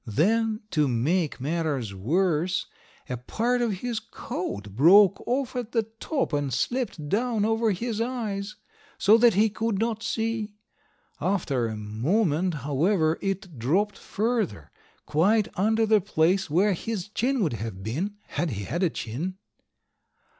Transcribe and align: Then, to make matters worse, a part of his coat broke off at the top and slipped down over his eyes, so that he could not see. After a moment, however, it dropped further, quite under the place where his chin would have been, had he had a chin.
Then, 0.07 0.61
to 0.71 0.87
make 0.87 1.39
matters 1.39 1.93
worse, 1.93 2.65
a 3.07 3.17
part 3.17 3.61
of 3.61 3.71
his 3.85 3.99
coat 3.99 4.71
broke 4.75 5.21
off 5.27 5.55
at 5.55 5.73
the 5.73 5.83
top 5.99 6.33
and 6.33 6.51
slipped 6.51 7.07
down 7.07 7.45
over 7.45 7.69
his 7.69 8.01
eyes, 8.01 8.55
so 8.97 9.15
that 9.19 9.35
he 9.35 9.47
could 9.47 9.77
not 9.77 10.01
see. 10.01 10.55
After 11.19 11.67
a 11.67 11.77
moment, 11.77 12.55
however, 12.65 13.19
it 13.21 13.59
dropped 13.59 13.95
further, 13.99 14.71
quite 15.05 15.49
under 15.53 15.85
the 15.85 16.01
place 16.01 16.49
where 16.49 16.73
his 16.73 17.07
chin 17.07 17.39
would 17.43 17.53
have 17.53 17.83
been, 17.83 18.15
had 18.25 18.49
he 18.49 18.63
had 18.63 18.81
a 18.81 18.89
chin. 18.89 19.35